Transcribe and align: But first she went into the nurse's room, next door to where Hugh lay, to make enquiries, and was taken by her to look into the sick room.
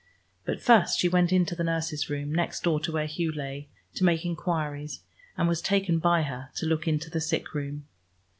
But 0.45 0.59
first 0.63 0.97
she 0.99 1.07
went 1.07 1.31
into 1.31 1.53
the 1.55 1.63
nurse's 1.63 2.09
room, 2.09 2.33
next 2.33 2.63
door 2.63 2.79
to 2.79 2.91
where 2.91 3.05
Hugh 3.05 3.31
lay, 3.31 3.69
to 3.93 4.03
make 4.03 4.25
enquiries, 4.25 5.01
and 5.37 5.47
was 5.47 5.61
taken 5.61 5.99
by 5.99 6.23
her 6.23 6.49
to 6.55 6.65
look 6.65 6.87
into 6.87 7.11
the 7.11 7.21
sick 7.21 7.53
room. 7.53 7.85